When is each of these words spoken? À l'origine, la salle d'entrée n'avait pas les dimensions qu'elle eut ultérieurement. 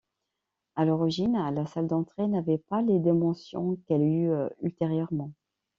À 0.75 0.83
l'origine, 0.83 1.37
la 1.53 1.67
salle 1.67 1.85
d'entrée 1.85 2.25
n'avait 2.27 2.57
pas 2.57 2.81
les 2.81 2.97
dimensions 2.97 3.75
qu'elle 3.87 4.01
eut 4.01 4.31
ultérieurement. 4.63 5.31